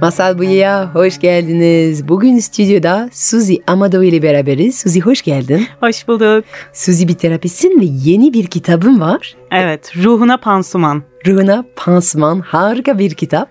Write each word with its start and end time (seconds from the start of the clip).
Masal 0.00 0.38
Buya'ya 0.38 0.94
hoş 0.94 1.20
geldiniz. 1.20 2.08
Bugün 2.08 2.38
stüdyoda 2.38 3.10
Suzi 3.12 3.58
Amado 3.66 4.02
ile 4.02 4.22
beraberiz. 4.22 4.78
Suzi 4.78 5.00
hoş 5.00 5.22
geldin. 5.22 5.66
Hoş 5.80 6.08
bulduk. 6.08 6.44
Suzi 6.72 7.08
bir 7.08 7.14
terapistsin 7.14 7.80
ve 7.80 7.84
yeni 8.10 8.32
bir 8.32 8.46
kitabın 8.46 9.00
var. 9.00 9.36
Evet, 9.50 9.96
Ruhuna 9.96 10.36
Pansuman. 10.36 11.02
Ruhuna 11.26 11.64
Pansuman 11.76 12.40
harika 12.40 12.98
bir 12.98 13.14
kitap. 13.14 13.50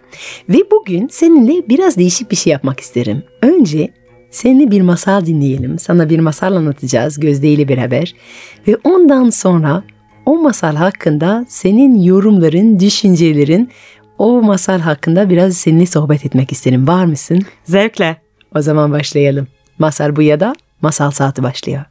Ve 0.49 0.57
bugün 0.71 1.07
seninle 1.11 1.69
biraz 1.69 1.97
değişik 1.97 2.31
bir 2.31 2.35
şey 2.35 2.53
yapmak 2.53 2.79
isterim. 2.79 3.23
Önce 3.41 3.93
seninle 4.31 4.71
bir 4.71 4.81
masal 4.81 5.25
dinleyelim. 5.25 5.79
Sana 5.79 6.09
bir 6.09 6.19
masal 6.19 6.55
anlatacağız 6.55 7.19
Gözde 7.19 7.47
ile 7.47 7.67
beraber. 7.67 8.15
Ve 8.67 8.77
ondan 8.83 9.29
sonra 9.29 9.83
o 10.25 10.35
masal 10.35 10.75
hakkında 10.75 11.45
senin 11.49 12.01
yorumların, 12.01 12.79
düşüncelerin 12.79 13.69
o 14.17 14.41
masal 14.41 14.79
hakkında 14.79 15.29
biraz 15.29 15.57
seninle 15.57 15.85
sohbet 15.85 16.25
etmek 16.25 16.51
isterim. 16.51 16.87
Var 16.87 17.05
mısın? 17.05 17.41
Zevkle. 17.63 18.17
O 18.55 18.61
zaman 18.61 18.91
başlayalım. 18.91 19.47
Masal 19.79 20.15
bu 20.15 20.21
ya 20.21 20.39
da 20.39 20.55
masal 20.81 21.11
saati 21.11 21.43
başlıyor. 21.43 21.83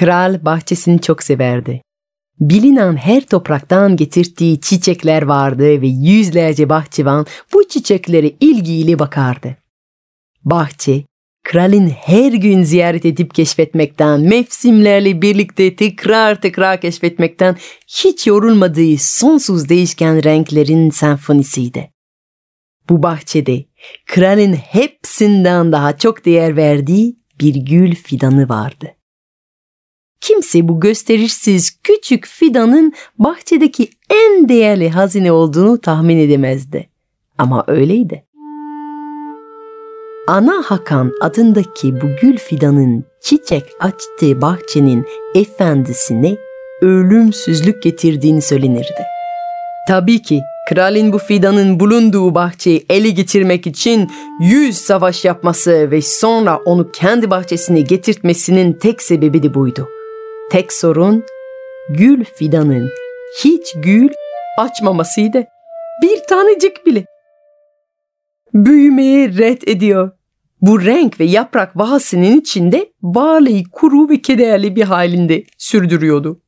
Kral 0.00 0.44
bahçesini 0.44 1.00
çok 1.00 1.22
severdi. 1.22 1.82
Bilinen 2.40 2.96
her 2.96 3.26
topraktan 3.26 3.96
getirdiği 3.96 4.60
çiçekler 4.60 5.22
vardı 5.22 5.82
ve 5.82 5.86
yüzlerce 5.86 6.68
bahçıvan 6.68 7.26
bu 7.52 7.68
çiçeklere 7.68 8.32
ilgiyle 8.40 8.98
bakardı. 8.98 9.56
Bahçe, 10.44 11.04
kralın 11.44 11.88
her 11.88 12.32
gün 12.32 12.62
ziyaret 12.62 13.04
edip 13.04 13.34
keşfetmekten, 13.34 14.20
mevsimlerle 14.20 15.22
birlikte 15.22 15.76
tekrar 15.76 16.40
tekrar 16.40 16.80
keşfetmekten 16.80 17.56
hiç 17.86 18.26
yorulmadığı 18.26 18.98
sonsuz 18.98 19.68
değişken 19.68 20.24
renklerin 20.24 20.90
senfonisiydi. 20.90 21.90
Bu 22.88 23.02
bahçede 23.02 23.64
kralın 24.06 24.52
hepsinden 24.52 25.72
daha 25.72 25.98
çok 25.98 26.24
değer 26.24 26.56
verdiği 26.56 27.16
bir 27.40 27.54
gül 27.54 27.94
fidanı 27.94 28.48
vardı. 28.48 28.94
Kimse 30.20 30.68
bu 30.68 30.80
gösterişsiz 30.80 31.78
küçük 31.82 32.26
fidanın 32.26 32.92
bahçedeki 33.18 33.90
en 34.10 34.48
değerli 34.48 34.90
hazine 34.90 35.32
olduğunu 35.32 35.80
tahmin 35.80 36.18
edemezdi. 36.18 36.88
Ama 37.38 37.64
öyleydi. 37.66 38.24
Ana 40.28 40.62
Hakan 40.66 41.12
adındaki 41.20 42.00
bu 42.00 42.06
gül 42.22 42.36
fidanın 42.36 43.04
çiçek 43.22 43.64
açtığı 43.80 44.40
bahçenin 44.40 45.06
efendisine 45.34 46.36
ölümsüzlük 46.82 47.82
getirdiğini 47.82 48.42
söylenirdi. 48.42 49.04
Tabii 49.88 50.22
ki 50.22 50.40
kralın 50.68 51.12
bu 51.12 51.18
fidanın 51.18 51.80
bulunduğu 51.80 52.34
bahçeyi 52.34 52.86
ele 52.90 53.10
geçirmek 53.10 53.66
için 53.66 54.10
yüz 54.40 54.76
savaş 54.76 55.24
yapması 55.24 55.90
ve 55.90 56.02
sonra 56.02 56.56
onu 56.56 56.92
kendi 56.92 57.30
bahçesine 57.30 57.80
getirtmesinin 57.80 58.72
tek 58.72 59.02
sebebi 59.02 59.42
de 59.42 59.54
buydu. 59.54 59.88
Tek 60.50 60.72
sorun 60.72 61.24
gül 61.90 62.24
fidanın 62.24 62.90
hiç 63.44 63.74
gül 63.76 64.08
açmamasıydı. 64.58 65.44
Bir 66.02 66.18
tanecik 66.28 66.86
bile. 66.86 67.04
Büyümeye 68.54 69.28
red 69.28 69.62
ediyor. 69.66 70.10
Bu 70.60 70.84
renk 70.84 71.20
ve 71.20 71.24
yaprak 71.24 71.76
vahasının 71.76 72.40
içinde 72.40 72.92
varlığı 73.02 73.62
kuru 73.72 74.08
ve 74.08 74.22
kederli 74.22 74.76
bir 74.76 74.82
halinde 74.82 75.44
sürdürüyordu. 75.58 76.40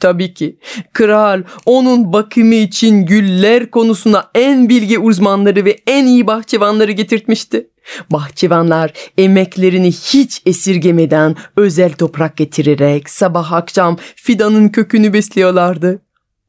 Tabii 0.00 0.34
ki 0.34 0.58
kral 0.92 1.42
onun 1.66 2.12
bakımı 2.12 2.54
için 2.54 3.06
güller 3.06 3.70
konusuna 3.70 4.30
en 4.34 4.68
bilgi 4.68 4.98
uzmanları 4.98 5.64
ve 5.64 5.76
en 5.86 6.06
iyi 6.06 6.26
bahçıvanları 6.26 6.92
getirtmişti. 6.92 7.70
Bahçıvanlar 8.10 8.92
emeklerini 9.18 9.92
hiç 9.92 10.42
esirgemeden 10.46 11.36
özel 11.56 11.92
toprak 11.92 12.36
getirerek 12.36 13.10
sabah 13.10 13.52
akşam 13.52 13.96
fidanın 14.14 14.68
kökünü 14.68 15.12
besliyorlardı. 15.12 16.02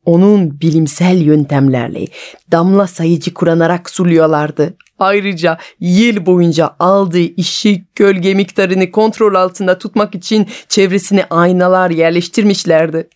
Onun 0.06 0.62
bilimsel 0.62 1.22
yöntemlerle 1.22 2.06
damla 2.52 2.88
sayıcı 2.88 3.34
kuranarak 3.34 3.90
suluyorlardı. 3.90 4.74
Ayrıca 5.00 5.58
yıl 5.80 6.26
boyunca 6.26 6.76
aldığı 6.80 7.20
işi 7.20 7.86
gölge 7.96 8.34
miktarını 8.34 8.92
kontrol 8.92 9.36
altında 9.36 9.78
tutmak 9.78 10.16
için 10.16 10.48
çevresine 10.70 11.26
aynalar 11.30 11.90
yerleştirmişlerdi. 11.90 13.10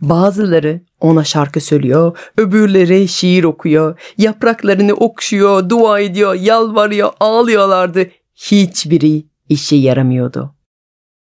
Bazıları 0.00 0.80
ona 1.00 1.24
şarkı 1.24 1.60
söylüyor, 1.60 2.18
öbürleri 2.38 3.08
şiir 3.08 3.44
okuyor, 3.44 3.98
yapraklarını 4.18 4.94
okşuyor, 4.94 5.68
dua 5.68 6.00
ediyor, 6.00 6.34
yalvarıyor, 6.34 7.12
ağlıyorlardı. 7.20 8.06
Hiçbiri 8.34 9.26
işe 9.48 9.76
yaramıyordu. 9.76 10.54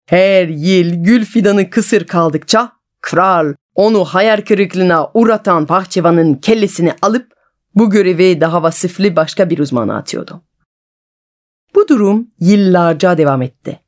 Her 0.05 0.47
yıl 0.47 1.03
gül 1.03 1.25
fidanı 1.25 1.69
kısır 1.69 2.07
kaldıkça 2.07 2.71
kral 3.01 3.53
onu 3.75 4.05
hayal 4.05 4.41
kırıklığına 4.41 5.11
uğratan 5.13 5.69
bahçıvanın 5.69 6.33
kellesini 6.33 6.93
alıp 7.01 7.33
bu 7.75 7.89
görevi 7.89 8.41
daha 8.41 8.63
vasıflı 8.63 9.15
başka 9.15 9.49
bir 9.49 9.59
uzmana 9.59 9.97
atıyordu. 9.97 10.41
Bu 11.75 11.87
durum 11.87 12.27
yıllarca 12.39 13.17
devam 13.17 13.41
etti. 13.41 13.79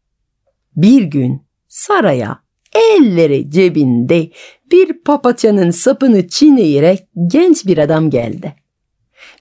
Bir 0.76 1.02
gün 1.02 1.48
saraya 1.68 2.40
elleri 2.74 3.52
cebinde 3.52 4.32
bir 4.72 5.04
papatyanın 5.04 5.72
sapını 5.72 6.28
çiğneyerek 6.28 7.08
genç 7.28 7.66
bir 7.66 7.78
adam 7.78 8.10
geldi. 8.10 8.56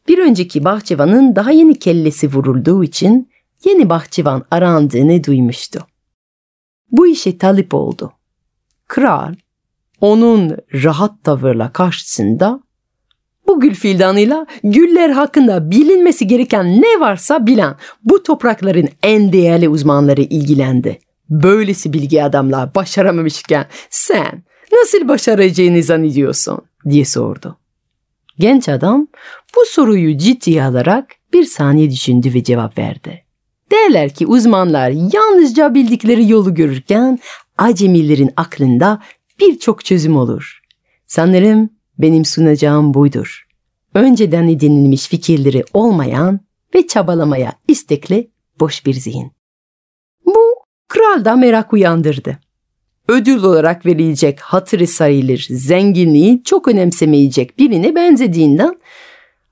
Bir 0.09 0.19
önceki 0.19 0.65
bahçıvanın 0.65 1.37
daha 1.37 1.51
yeni 1.51 1.79
kellesi 1.79 2.33
vurulduğu 2.33 2.85
için 2.85 3.31
yeni 3.65 3.89
bahçıvan 3.89 4.45
arandığını 4.51 5.25
duymuştu. 5.25 5.87
Bu 6.91 7.07
işe 7.07 7.39
talip 7.39 7.75
oldu. 7.75 8.13
Kral 8.87 9.35
onun 10.01 10.57
rahat 10.73 11.25
tavırla 11.25 11.73
karşısında 11.73 12.61
bu 13.47 13.61
gül 13.61 13.75
fildanıyla 13.75 14.47
güller 14.65 15.11
hakkında 15.11 15.71
bilinmesi 15.71 16.27
gereken 16.27 16.83
ne 16.83 17.01
varsa 17.01 17.47
bilen 17.47 17.75
bu 18.05 18.23
toprakların 18.23 18.89
en 19.03 19.33
değerli 19.33 19.69
uzmanları 19.69 20.23
ilgilendi. 20.23 20.99
Böylesi 21.31 21.93
bilgi 21.93 22.23
adamlar 22.25 22.75
başaramamışken 22.75 23.67
sen 23.91 24.43
nasıl 24.73 25.09
başaracağını 25.09 25.83
zannediyorsun 25.83 26.59
diye 26.91 27.05
sordu. 27.05 27.59
Genç 28.39 28.69
adam 28.69 29.07
bu 29.57 29.61
soruyu 29.67 30.19
ciddiye 30.19 30.65
alarak 30.65 31.15
bir 31.33 31.45
saniye 31.45 31.91
düşündü 31.91 32.35
ve 32.35 32.45
cevap 32.45 32.79
verdi. 32.79 33.25
Derler 33.73 34.15
ki 34.15 34.27
uzmanlar 34.27 34.91
yalnızca 34.91 35.75
bildikleri 35.75 36.31
yolu 36.31 36.55
görürken 36.55 37.19
acemilerin 37.59 38.31
aklında 38.37 39.03
birçok 39.41 39.85
çözüm 39.85 40.17
olur. 40.17 40.61
Sanırım 41.07 41.71
benim 41.99 42.25
sunacağım 42.25 42.95
buydur. 42.95 43.47
Önceden 43.95 44.49
edinilmiş 44.49 45.09
fikirleri 45.09 45.65
olmayan 45.73 46.41
ve 46.75 46.87
çabalamaya 46.87 47.53
istekli 47.69 48.31
boş 48.61 48.87
bir 48.87 48.95
zihin. 48.95 49.33
Bu 50.27 50.55
kral 50.89 51.25
da 51.25 51.37
merak 51.37 51.73
uyandırdı. 51.73 52.39
Ödül 53.09 53.43
olarak 53.43 53.87
verilecek 53.87 54.41
hatırı 54.41 54.87
sayılır 54.87 55.47
zenginliği 55.51 56.43
çok 56.43 56.69
önemsemeyecek 56.69 57.59
birine 57.59 57.95
benzediğinden 57.95 58.81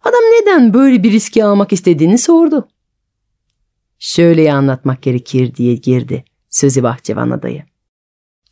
adam 0.03 0.23
neden 0.23 0.75
böyle 0.75 1.03
bir 1.03 1.13
riski 1.13 1.45
almak 1.45 1.73
istediğini 1.73 2.19
sordu. 2.19 2.69
Şöyle 3.99 4.53
anlatmak 4.53 5.03
gerekir 5.03 5.55
diye 5.55 5.75
girdi 5.75 6.25
sözü 6.51 6.83
bahçıvan 6.83 7.31
adayı. 7.31 7.63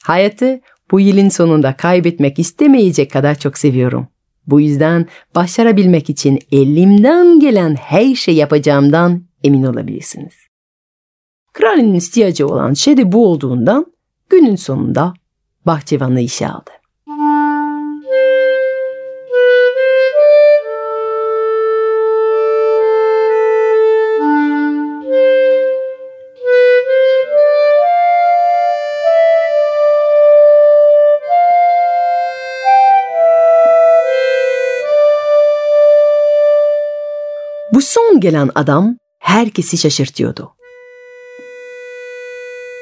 Hayatı 0.03 0.61
bu 0.91 1.01
yılın 1.01 1.29
sonunda 1.29 1.77
kaybetmek 1.77 2.39
istemeyecek 2.39 3.11
kadar 3.11 3.39
çok 3.39 3.59
seviyorum. 3.59 4.09
Bu 4.47 4.61
yüzden 4.61 5.07
başarabilmek 5.35 6.11
için 6.11 6.39
elimden 6.53 7.41
gelen 7.41 7.75
her 7.75 8.15
şey 8.15 8.35
yapacağımdan 8.35 9.25
emin 9.45 9.63
olabilirsiniz. 9.63 10.35
Kralın 11.53 11.95
ihtiyacı 11.95 12.47
olan 12.47 12.75
şey 12.75 12.97
de 12.97 13.13
bu 13.13 13.27
olduğundan 13.27 13.92
Günün 14.33 14.57
sonunda 14.57 15.15
bahçıvanı 15.67 16.21
işe 16.21 16.49
aldı. 16.49 16.71
Bu 37.73 37.81
son 37.81 38.21
gelen 38.21 38.51
adam 38.55 38.97
herkesi 39.19 39.79
şaşırtıyordu. 39.79 40.55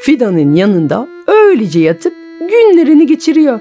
Fidan'ın 0.02 0.54
yanında 0.54 1.08
öyle 1.26 1.39
öylece 1.50 1.80
yatıp 1.80 2.14
günlerini 2.40 3.06
geçiriyor. 3.06 3.60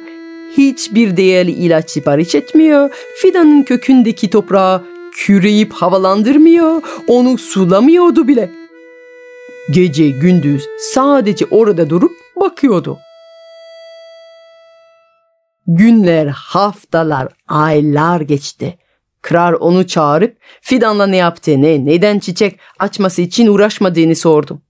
Hiçbir 0.58 1.18
değerli 1.18 1.52
ilaç 1.52 1.90
sipariş 1.90 2.36
etmiyor. 2.36 2.90
Fidan'ın 3.18 3.64
kökündeki 3.64 4.30
toprağı 4.30 4.84
küreyip 5.14 5.74
havalandırmıyor. 5.74 6.82
Onu 7.08 7.38
sulamıyordu 7.38 8.28
bile. 8.28 8.50
Gece 9.72 10.10
gündüz 10.10 10.66
sadece 10.80 11.46
orada 11.52 11.90
durup 11.90 12.12
bakıyordu. 12.36 12.98
Günler, 15.68 16.28
haftalar, 16.28 17.28
aylar 17.48 18.22
geçti. 18.22 18.78
Kral 19.22 19.54
onu 19.60 19.88
çağırıp 19.88 20.38
Fidan'la 20.62 21.08
ne 21.08 21.18
yaptığını, 21.18 21.86
neden 21.86 22.20
çiçek 22.20 22.60
açması 22.80 23.22
için 23.22 23.48
uğraşmadığını 23.48 24.16
sordu. 24.16 24.62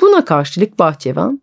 Buna 0.00 0.24
karşılık 0.24 0.78
bahçıvan 0.78 1.42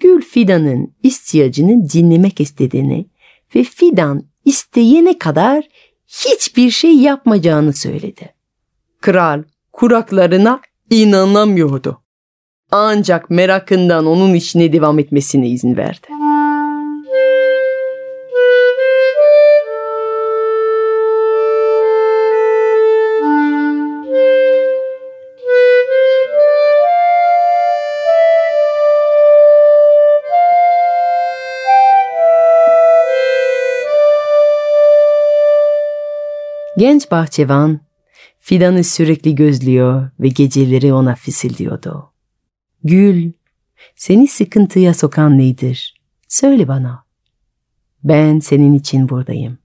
Gül 0.00 0.22
Fidan'ın 0.22 0.94
ihtiyacını 1.02 1.90
dinlemek 1.90 2.40
istediğini 2.40 3.06
ve 3.54 3.62
Fidan 3.62 4.24
isteyene 4.44 5.18
kadar 5.18 5.68
hiçbir 6.06 6.70
şey 6.70 6.94
yapmayacağını 6.94 7.72
söyledi. 7.72 8.34
Kral 9.00 9.42
kuraklarına 9.72 10.60
inanamıyordu. 10.90 12.02
Ancak 12.70 13.30
merakından 13.30 14.06
onun 14.06 14.34
işine 14.34 14.72
devam 14.72 14.98
etmesine 14.98 15.48
izin 15.48 15.76
verdi. 15.76 16.06
Genç 36.78 37.10
bahçıvan 37.10 37.80
Fidan'ı 38.40 38.84
sürekli 38.84 39.34
gözlüyor 39.34 40.10
ve 40.20 40.28
geceleri 40.28 40.92
ona 40.92 41.14
fısıldıyordu. 41.14 42.12
Gül, 42.84 43.32
seni 43.96 44.28
sıkıntıya 44.28 44.94
sokan 44.94 45.38
nedir? 45.38 45.94
Söyle 46.28 46.68
bana. 46.68 47.04
Ben 48.04 48.38
senin 48.38 48.74
için 48.74 49.08
buradayım. 49.08 49.58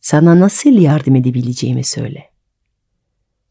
Sana 0.00 0.40
nasıl 0.40 0.70
yardım 0.70 1.16
edebileceğimi 1.16 1.84
söyle. 1.84 2.30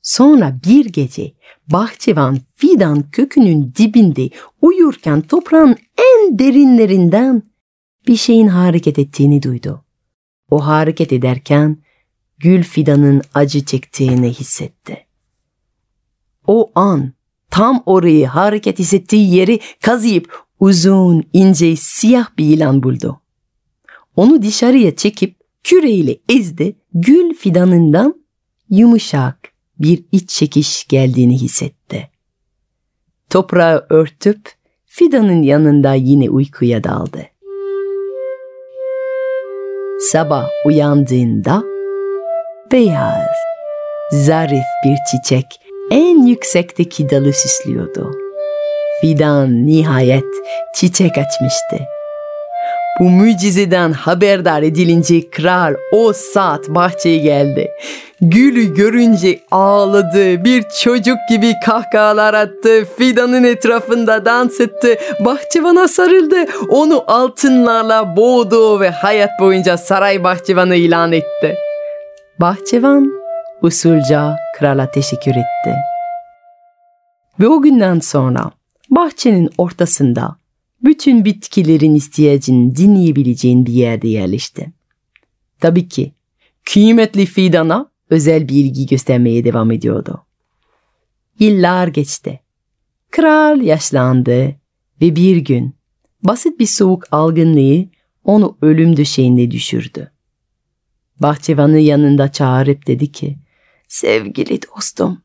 Sonra 0.02 0.60
bir 0.66 0.86
gece 0.86 1.34
bahçıvan 1.68 2.38
fidan 2.56 3.12
kökünün 3.12 3.74
dibinde 3.78 4.30
uyurken 4.62 5.22
toprağın 5.22 5.76
en 5.98 6.40
derinlerinden 6.40 7.44
bir 8.08 8.16
şeyin 8.16 8.48
hareket 8.48 9.00
ettiğini 9.00 9.44
duydu. 9.44 9.86
O 10.52 10.66
hareket 10.66 11.14
ederken 11.14 11.78
gül 12.40 12.64
fidanın 12.64 13.22
acı 13.34 13.66
çektiğini 13.66 14.30
hissetti. 14.30 15.06
O 16.48 16.72
an 16.76 17.14
tam 17.50 17.84
orayı 17.86 18.28
hareket 18.28 18.80
hissettiği 18.80 19.36
yeri 19.36 19.60
kazıyıp 19.82 20.44
uzun, 20.60 21.24
ince, 21.34 21.76
siyah 21.76 22.38
bir 22.38 22.46
ilan 22.46 22.84
buldu. 22.84 23.22
Onu 24.16 24.42
dışarıya 24.42 24.96
çekip 24.96 25.36
küreyle 25.64 26.18
ezdi, 26.30 26.76
gül 26.94 27.34
fidanından 27.34 28.24
yumuşak 28.70 29.40
bir 29.80 30.04
iç 30.12 30.30
çekiş 30.30 30.88
geldiğini 30.88 31.42
hissetti. 31.42 32.10
Toprağı 33.30 33.86
örtüp 33.90 34.52
fidanın 34.86 35.42
yanında 35.44 35.94
yine 35.94 36.30
uykuya 36.30 36.84
daldı. 36.84 37.26
Sabah 40.00 40.48
uyandığında 40.66 41.64
beyaz, 42.72 43.36
zarif 44.12 44.66
bir 44.86 44.98
çiçek 45.12 45.62
en 45.92 46.26
yüksekteki 46.28 47.10
dalı 47.10 47.34
süslüyordu. 47.34 48.12
Fidan 49.02 49.66
nihayet 49.66 50.26
çiçek 50.76 51.12
açmıştı. 51.18 51.78
Bu 53.00 53.04
mucizeden 53.04 53.92
haberdar 53.92 54.64
edilince 54.64 55.30
kral 55.30 55.74
o 55.92 56.14
saat 56.14 56.70
bahçeye 56.70 57.18
geldi. 57.18 57.72
Gülü 58.22 58.76
görünce 58.76 59.40
ağladı, 59.52 60.44
bir 60.44 60.64
çocuk 60.84 61.18
gibi 61.30 61.54
kahkahalar 61.66 62.34
attı, 62.34 62.86
fidanın 62.98 63.44
etrafında 63.44 64.26
dans 64.26 64.60
etti, 64.60 65.00
bahçıvana 65.20 65.88
sarıldı, 65.88 66.46
onu 66.70 67.04
altınlarla 67.08 68.16
boğdu 68.16 68.80
ve 68.80 68.90
hayat 68.90 69.30
boyunca 69.40 69.78
saray 69.78 70.24
bahçıvanı 70.24 70.76
ilan 70.76 71.12
etti. 71.12 71.56
Bahçıvan 72.40 73.12
usulca 73.62 74.38
krala 74.58 74.92
teşekkür 74.92 75.32
etti. 75.32 75.76
Ve 77.40 77.48
o 77.48 77.62
günden 77.62 78.00
sonra 78.00 78.52
bahçenin 78.90 79.50
ortasında 79.58 80.38
bütün 80.84 81.26
bitkilerin 81.26 81.96
ihtiyacını 81.96 82.76
dinleyebileceğin 82.76 83.66
bir 83.66 83.74
yerde 83.74 84.08
yerleşti. 84.08 84.74
Tabii 85.60 85.88
ki 85.88 86.14
kıymetli 86.66 87.26
fidana 87.26 87.92
özel 88.10 88.48
bir 88.50 88.56
ilgi 88.56 88.86
göstermeye 88.86 89.44
devam 89.44 89.72
ediyordu. 89.72 90.26
Yıllar 91.40 91.88
geçti. 91.88 92.40
Kral 93.12 93.62
yaşlandı 93.62 94.56
ve 95.02 95.16
bir 95.16 95.38
gün 95.38 95.76
basit 96.24 96.60
bir 96.60 96.68
soğuk 96.68 97.04
algınlığı 97.12 97.86
onu 98.24 98.58
ölüm 98.62 98.98
döşeğinde 98.98 99.52
düşürdü. 99.52 100.12
Bahçıvanı 101.20 101.80
yanında 101.80 102.32
çağırıp 102.32 102.88
dedi 102.88 103.12
ki, 103.12 103.38
Sevgili 103.90 104.60
dostum, 104.62 105.22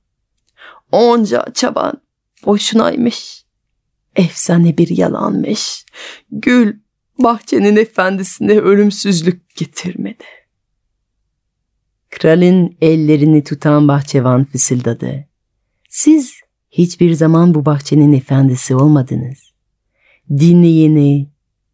onca 0.92 1.46
çaban 1.54 2.00
boşunaymış. 2.46 3.44
Efsane 4.16 4.78
bir 4.78 4.88
yalanmış. 4.88 5.86
Gül 6.30 6.76
bahçenin 7.18 7.76
efendisine 7.76 8.58
ölümsüzlük 8.58 9.56
getirmedi. 9.56 10.24
Kralın 12.10 12.76
ellerini 12.80 13.44
tutan 13.44 13.88
bahçıvan 13.88 14.44
fısıldadı. 14.44 15.28
Siz 15.88 16.32
hiçbir 16.70 17.12
zaman 17.12 17.54
bu 17.54 17.66
bahçenin 17.66 18.12
efendisi 18.12 18.74
olmadınız. 18.74 19.52
Dinleyeni, 20.30 21.30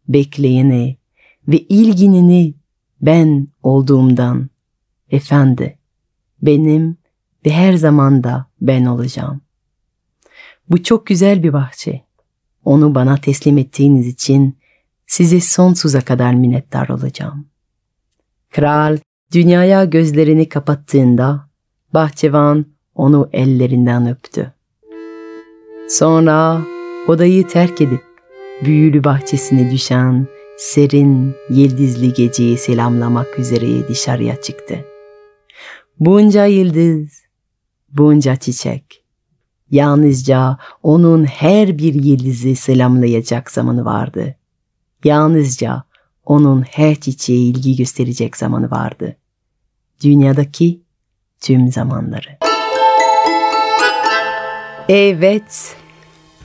bekleyeni 0.07 0.97
ve 1.47 1.57
ilginini 1.57 2.60
ben 3.01 3.47
olduğumdan 3.63 4.49
efendi 5.09 5.77
benim 6.41 6.97
ve 7.45 7.49
her 7.49 7.73
zaman 7.73 8.23
da 8.23 8.45
ben 8.61 8.85
olacağım. 8.85 9.41
Bu 10.69 10.83
çok 10.83 11.07
güzel 11.07 11.43
bir 11.43 11.53
bahçe. 11.53 12.01
Onu 12.65 12.95
bana 12.95 13.17
teslim 13.17 13.57
ettiğiniz 13.57 14.07
için 14.07 14.57
size 15.07 15.41
sonsuza 15.41 16.01
kadar 16.01 16.33
minnettar 16.33 16.89
olacağım. 16.89 17.47
Kral 18.49 18.97
dünyaya 19.33 19.85
gözlerini 19.85 20.49
kapattığında 20.49 21.49
bahçıvan 21.93 22.65
onu 22.95 23.29
ellerinden 23.33 24.09
öptü. 24.09 24.53
Sonra 25.89 26.61
odayı 27.07 27.47
terk 27.47 27.81
edip 27.81 28.03
büyülü 28.65 29.03
bahçesine 29.03 29.71
düşen 29.71 30.27
serin 30.61 31.35
yıldızlı 31.49 32.05
geceyi 32.05 32.57
selamlamak 32.57 33.39
üzere 33.39 33.87
dışarıya 33.87 34.41
çıktı. 34.41 34.85
Bunca 35.99 36.45
yıldız, 36.45 37.21
bunca 37.89 38.35
çiçek. 38.35 39.03
Yalnızca 39.71 40.57
onun 40.83 41.25
her 41.25 41.77
bir 41.77 41.93
yıldızı 41.93 42.55
selamlayacak 42.55 43.51
zamanı 43.51 43.85
vardı. 43.85 44.35
Yalnızca 45.03 45.83
onun 46.25 46.61
her 46.61 46.95
çiçeğe 46.95 47.39
ilgi 47.39 47.75
gösterecek 47.75 48.37
zamanı 48.37 48.71
vardı. 48.71 49.15
Dünyadaki 50.03 50.81
tüm 51.39 51.71
zamanları. 51.71 52.37
Evet, 54.89 55.75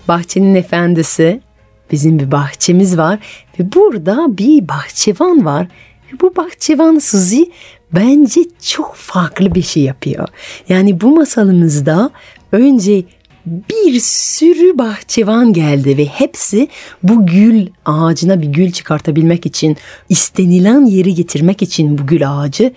bahçenin 0.08 0.54
efendisi 0.54 1.45
bizim 1.92 2.18
bir 2.18 2.32
bahçemiz 2.32 2.98
var 2.98 3.18
ve 3.60 3.72
burada 3.72 4.38
bir 4.38 4.68
bahçıvan 4.68 5.44
var. 5.44 5.68
Ve 6.12 6.20
bu 6.20 6.36
bahçıvan 6.36 6.98
Suzi 6.98 7.50
bence 7.92 8.40
çok 8.62 8.94
farklı 8.94 9.54
bir 9.54 9.62
şey 9.62 9.82
yapıyor. 9.82 10.28
Yani 10.68 11.00
bu 11.00 11.16
masalımızda 11.16 12.10
önce 12.52 13.04
bir 13.46 14.00
sürü 14.00 14.78
bahçıvan 14.78 15.52
geldi 15.52 15.98
ve 15.98 16.04
hepsi 16.04 16.68
bu 17.02 17.26
gül 17.26 17.66
ağacına 17.84 18.42
bir 18.42 18.46
gül 18.46 18.72
çıkartabilmek 18.72 19.46
için 19.46 19.76
istenilen 20.08 20.84
yeri 20.84 21.14
getirmek 21.14 21.62
için 21.62 21.98
bu 21.98 22.06
gül 22.06 22.40
ağacı 22.40 22.72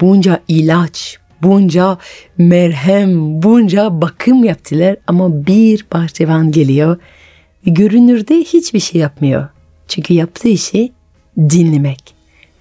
bunca 0.00 0.40
ilaç, 0.48 1.18
bunca 1.42 1.98
merhem, 2.38 3.42
bunca 3.42 4.00
bakım 4.02 4.44
yaptılar 4.44 4.96
ama 5.06 5.46
bir 5.46 5.86
bahçıvan 5.92 6.52
geliyor 6.52 6.96
görünürde 7.66 8.38
hiçbir 8.38 8.80
şey 8.80 9.00
yapmıyor. 9.00 9.48
Çünkü 9.88 10.14
yaptığı 10.14 10.48
işi 10.48 10.92
dinlemek. 11.38 12.14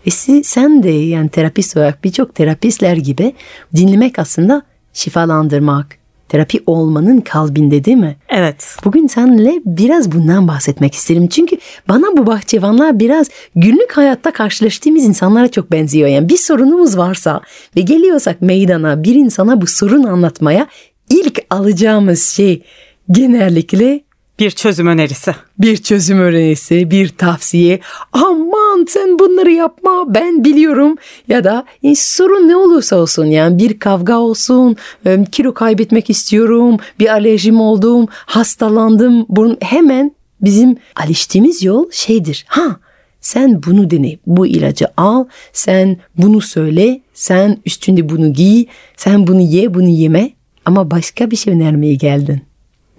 Ve 0.08 0.12
sen 0.44 0.84
de 0.84 0.90
yani 0.90 1.30
terapist 1.30 1.78
olarak 1.78 2.04
birçok 2.04 2.36
terapistler 2.36 2.98
gibi 2.98 3.34
dinlemek 3.76 4.20
aslında 4.20 4.62
şifalandırmak, 4.94 5.98
terapi 6.30 6.64
olmanın 6.66 7.22
kalbinde 7.22 7.84
değil 7.84 7.98
mi? 7.98 8.16
Evet. 8.30 8.76
Bugün 8.86 9.08
seninle 9.08 9.62
biraz 9.66 10.12
bundan 10.12 10.48
bahsetmek 10.48 10.96
isterim. 10.96 11.28
Çünkü 11.28 11.58
bana 11.90 12.18
bu 12.18 12.28
bahçıvanlar 12.28 13.00
biraz 13.00 13.30
günlük 13.56 13.92
hayatta 13.92 14.34
karşılaştığımız 14.34 15.04
insanlara 15.04 15.48
çok 15.48 15.72
benziyor. 15.72 16.08
Yani 16.08 16.30
bir 16.30 16.38
sorunumuz 16.38 16.98
varsa 16.98 17.42
ve 17.76 17.82
geliyorsak 17.82 18.42
meydana 18.42 19.04
bir 19.04 19.16
insana 19.16 19.62
bu 19.62 19.68
sorun 19.68 20.04
anlatmaya 20.04 20.68
ilk 21.10 21.40
alacağımız 21.50 22.24
şey 22.24 22.64
genellikle 23.12 24.04
Bir 24.42 24.52
çözüm 24.52 24.88
önerisi. 24.88 25.36
bir 25.60 25.78
çözüm 25.78 26.20
önerisi, 26.20 26.92
bir 26.92 27.10
tavsiye. 27.10 27.80
Aman 28.14 28.86
sen 28.90 29.20
bunları 29.20 29.52
yapma 29.52 30.14
ben 30.14 30.44
biliyorum. 30.44 30.96
Ya 31.28 31.44
da 31.44 31.66
e, 31.84 31.96
sorun 31.96 32.48
ne 32.48 32.56
olursa 32.56 32.96
olsun 32.96 33.26
yani 33.26 33.58
bir 33.58 33.80
kavga 33.80 34.18
olsun, 34.18 34.76
e, 35.06 35.24
kilo 35.32 35.54
kaybetmek 35.54 36.10
istiyorum, 36.10 36.78
bir 37.00 37.08
alerjim 37.08 37.62
oldum, 37.62 38.08
hastalandım. 38.12 39.26
Bunun 39.30 39.58
hemen 39.62 40.12
bizim 40.42 40.78
alıştığımız 40.96 41.64
yol 41.64 41.92
şeydir. 41.92 42.46
Ha 42.48 42.80
sen 43.20 43.64
bunu 43.64 43.92
dene, 43.92 44.18
bu 44.26 44.48
ilacı 44.48 44.88
al, 44.98 45.26
sen 45.54 45.98
bunu 46.18 46.42
söyle, 46.42 47.02
sen 47.14 47.58
üstünde 47.66 48.10
bunu 48.10 48.34
giy, 48.34 48.66
sen 48.98 49.28
bunu 49.28 49.42
ye, 49.42 49.74
bunu 49.74 49.90
yeme. 49.90 50.32
Ama 50.66 50.92
başka 50.92 51.32
bir 51.32 51.36
şey 51.36 51.54
önermeye 51.54 51.96
geldin. 51.96 52.42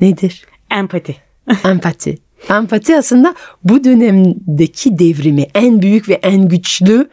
Nedir? 0.00 0.44
Empati. 0.70 1.31
Empati. 1.64 2.18
Empati 2.50 2.96
aslında 2.96 3.34
bu 3.64 3.84
dönemdeki 3.84 4.98
devrimi 4.98 5.46
en 5.54 5.82
büyük 5.82 6.08
ve 6.08 6.14
en 6.14 6.48
güçlü 6.48 7.08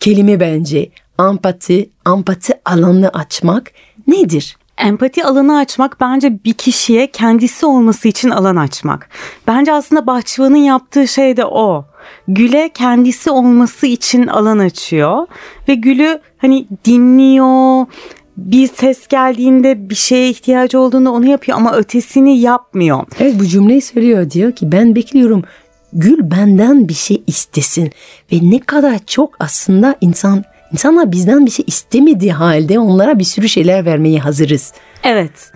kelime 0.00 0.40
bence. 0.40 0.90
Empati, 1.20 1.90
empati 2.06 2.52
alanını 2.64 3.08
açmak 3.08 3.72
nedir? 4.06 4.56
Empati 4.78 5.24
alanı 5.24 5.58
açmak 5.58 6.00
bence 6.00 6.44
bir 6.44 6.52
kişiye 6.52 7.06
kendisi 7.06 7.66
olması 7.66 8.08
için 8.08 8.30
alan 8.30 8.56
açmak. 8.56 9.08
Bence 9.46 9.72
aslında 9.72 10.06
bahçıvanın 10.06 10.56
yaptığı 10.56 11.08
şey 11.08 11.36
de 11.36 11.44
o. 11.44 11.84
Gül'e 12.28 12.70
kendisi 12.74 13.30
olması 13.30 13.86
için 13.86 14.26
alan 14.26 14.58
açıyor 14.58 15.26
ve 15.68 15.74
Gül'ü 15.74 16.20
hani 16.38 16.66
dinliyor. 16.84 17.86
Bir 18.36 18.66
ses 18.66 19.06
geldiğinde 19.06 19.90
bir 19.90 19.94
şeye 19.94 20.28
ihtiyacı 20.28 20.80
olduğunda 20.80 21.10
onu 21.10 21.26
yapıyor 21.26 21.58
ama 21.58 21.76
ötesini 21.76 22.38
yapmıyor. 22.38 23.04
Evet 23.20 23.34
bu 23.40 23.44
cümleyi 23.46 23.80
söylüyor 23.80 24.30
diyor 24.30 24.52
ki 24.52 24.72
ben 24.72 24.94
bekliyorum 24.94 25.44
Gül 25.92 26.30
benden 26.30 26.88
bir 26.88 26.94
şey 26.94 27.22
istesin 27.26 27.90
ve 28.32 28.36
ne 28.42 28.60
kadar 28.60 28.98
çok 29.06 29.34
aslında 29.40 29.96
insan 30.00 30.44
insanlar 30.72 31.12
bizden 31.12 31.46
bir 31.46 31.50
şey 31.50 31.64
istemediği 31.68 32.32
halde 32.32 32.78
onlara 32.78 33.18
bir 33.18 33.24
sürü 33.24 33.48
şeyler 33.48 33.84
vermeye 33.84 34.18
hazırız. 34.18 34.72
Evet. 35.02 35.52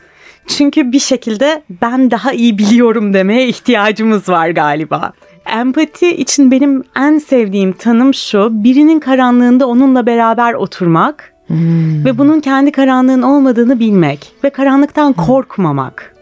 Çünkü 0.46 0.92
bir 0.92 0.98
şekilde 0.98 1.62
ben 1.82 2.10
daha 2.10 2.32
iyi 2.32 2.58
biliyorum 2.58 3.14
demeye 3.14 3.48
ihtiyacımız 3.48 4.28
var 4.28 4.48
galiba. 4.48 5.12
Empati 5.46 6.16
için 6.16 6.50
benim 6.50 6.84
en 6.96 7.18
sevdiğim 7.18 7.72
tanım 7.72 8.14
şu. 8.14 8.48
Birinin 8.64 9.00
karanlığında 9.00 9.66
onunla 9.66 10.06
beraber 10.06 10.54
oturmak 10.54 11.35
ve 12.04 12.18
bunun 12.18 12.40
kendi 12.40 12.72
karanlığın 12.72 13.22
olmadığını 13.22 13.80
bilmek 13.80 14.32
ve 14.44 14.50
karanlıktan 14.50 15.12
korkmamak. 15.12 16.14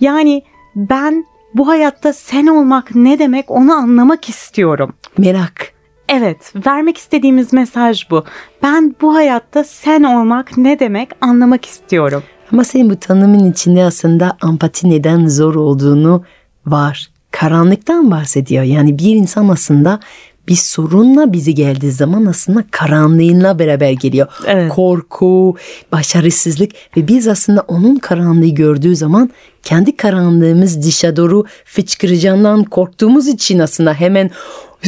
Yani 0.00 0.42
ben 0.76 1.26
bu 1.54 1.68
hayatta 1.68 2.12
sen 2.12 2.46
olmak 2.46 2.94
ne 2.94 3.18
demek 3.18 3.50
onu 3.50 3.72
anlamak 3.72 4.28
istiyorum. 4.28 4.94
Merak. 5.18 5.72
Evet, 6.08 6.52
vermek 6.66 6.98
istediğimiz 6.98 7.52
mesaj 7.52 8.10
bu. 8.10 8.24
Ben 8.62 8.94
bu 9.00 9.14
hayatta 9.14 9.64
sen 9.64 10.02
olmak 10.02 10.56
ne 10.56 10.78
demek 10.78 11.10
anlamak 11.20 11.64
istiyorum. 11.64 12.22
Ama 12.52 12.64
senin 12.64 12.90
bu 12.90 12.96
tanımın 12.96 13.50
içinde 13.50 13.84
aslında 13.84 14.36
empati 14.44 14.90
neden 14.90 15.26
zor 15.26 15.54
olduğunu 15.54 16.24
var. 16.66 17.08
Karanlıktan 17.30 18.10
bahsediyor. 18.10 18.64
Yani 18.64 18.98
bir 18.98 19.14
insan 19.16 19.48
aslında 19.48 20.00
bir 20.48 20.54
sorunla 20.56 21.32
bizi 21.32 21.54
geldiği 21.54 21.92
zaman 21.92 22.26
aslında 22.26 22.64
karanlığıyla 22.70 23.58
beraber 23.58 23.90
geliyor. 23.90 24.26
Evet. 24.46 24.72
Korku, 24.72 25.56
başarısızlık 25.92 26.72
ve 26.96 27.08
biz 27.08 27.28
aslında 27.28 27.60
onun 27.68 27.96
karanlığı 27.96 28.48
gördüğü 28.48 28.96
zaman 28.96 29.30
kendi 29.62 29.96
karanlığımız 29.96 30.86
dışa 30.86 31.16
doğru 31.16 31.44
fıçkıracağından 31.64 32.64
korktuğumuz 32.64 33.28
için 33.28 33.58
aslında 33.58 33.94
hemen 33.94 34.30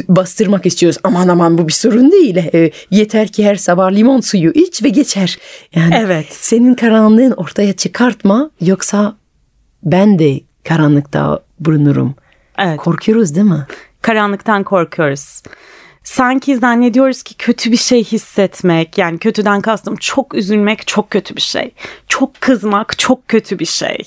bastırmak 0.08 0.66
istiyoruz. 0.66 0.98
Aman 1.04 1.28
aman 1.28 1.58
bu 1.58 1.68
bir 1.68 1.72
sorun 1.72 2.12
değil. 2.12 2.36
E, 2.36 2.70
yeter 2.90 3.28
ki 3.28 3.44
her 3.44 3.56
sabah 3.56 3.92
limon 3.92 4.20
suyu 4.20 4.50
iç 4.50 4.82
ve 4.82 4.88
geçer. 4.88 5.38
Yani 5.74 5.94
Evet. 5.98 6.26
senin 6.30 6.74
karanlığın 6.74 7.30
ortaya 7.32 7.72
çıkartma 7.72 8.50
yoksa 8.60 9.16
ben 9.82 10.18
de 10.18 10.40
karanlıkta 10.64 11.40
bulunurum. 11.60 12.14
Evet. 12.58 12.76
Korkuyoruz 12.76 13.34
değil 13.34 13.46
mi? 13.46 13.66
Karanlıktan 14.02 14.64
korkuyoruz. 14.64 15.42
Sanki 16.04 16.56
zannediyoruz 16.56 17.22
ki 17.22 17.34
kötü 17.34 17.72
bir 17.72 17.76
şey 17.76 18.04
hissetmek 18.04 18.98
yani 18.98 19.18
kötüden 19.18 19.60
kastım 19.60 19.96
çok 19.96 20.34
üzülmek 20.34 20.86
çok 20.86 21.10
kötü 21.10 21.36
bir 21.36 21.40
şey. 21.40 21.70
Çok 22.08 22.40
kızmak 22.40 22.98
çok 22.98 23.28
kötü 23.28 23.58
bir 23.58 23.66
şey. 23.66 23.98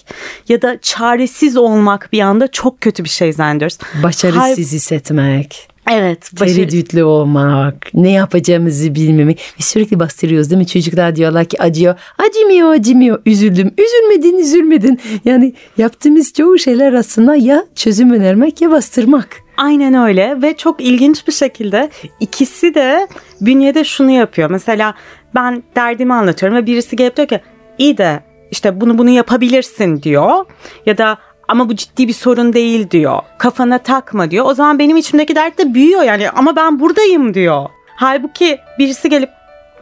Ya 0.48 0.62
da 0.62 0.82
çaresiz 0.82 1.58
olmak 1.58 2.10
bir 2.14 2.22
anda 2.22 2.52
çok 2.52 2.82
kötü 2.82 3.04
bir 3.04 3.10
şey 3.10 3.34
zannediyoruz. 3.34 3.78
Başarısız 4.04 4.42
Halb- 4.42 4.58
hissetmek, 4.58 5.71
Evet. 5.90 6.32
Başarı- 6.40 6.56
tereddütlü 6.56 7.04
olmak, 7.04 7.76
ne 7.94 8.12
yapacağımızı 8.12 8.96
bilmemek 8.96 9.40
ve 9.60 9.64
sürekli 9.64 10.00
bastırıyoruz 10.00 10.50
değil 10.50 10.58
mi? 10.60 10.68
Çocuklar 10.68 11.16
diyorlar 11.16 11.46
ki 11.46 11.62
acıyor. 11.62 11.96
Acımıyor, 12.18 12.72
acımıyor. 12.72 13.22
Üzüldüm. 13.26 13.74
Üzülmedin, 13.78 14.38
üzülmedin. 14.38 15.00
Yani 15.26 15.54
yaptığımız 15.78 16.34
çoğu 16.34 16.58
şeyler 16.60 16.94
aslında 16.94 17.36
ya 17.36 17.66
çözüm 17.76 18.12
önermek 18.12 18.62
ya 18.62 18.72
bastırmak. 18.72 19.28
Aynen 19.58 19.94
öyle 19.94 20.42
ve 20.42 20.58
çok 20.58 20.82
ilginç 20.82 21.28
bir 21.28 21.34
şekilde 21.34 21.90
ikisi 22.20 22.76
de 22.76 23.08
bünyede 23.42 23.84
şunu 23.84 24.12
yapıyor. 24.12 24.50
Mesela 24.50 24.94
ben 25.36 25.64
derdimi 25.76 26.14
anlatıyorum 26.14 26.58
ve 26.58 26.66
birisi 26.66 26.96
gelip 26.96 27.18
diyor 27.18 27.28
ki 27.28 27.40
iyi 27.78 27.98
de 27.98 28.20
işte 28.52 28.82
bunu 28.82 28.98
bunu 28.98 29.10
yapabilirsin 29.10 30.02
diyor. 30.02 30.46
Ya 30.86 30.98
da 30.98 31.18
ama 31.48 31.70
bu 31.70 31.76
ciddi 31.76 32.08
bir 32.08 32.14
sorun 32.14 32.54
değil 32.54 32.90
diyor. 32.90 33.20
Kafana 33.38 33.78
takma 33.78 34.32
diyor. 34.32 34.46
O 34.46 34.54
zaman 34.54 34.80
benim 34.80 34.98
içimdeki 34.98 35.36
dert 35.36 35.58
de 35.58 35.74
büyüyor 35.74 36.04
yani 36.04 36.30
ama 36.30 36.56
ben 36.56 36.80
buradayım 36.80 37.34
diyor. 37.34 37.70
Halbuki 37.96 38.60
birisi 38.80 39.10
gelip 39.10 39.30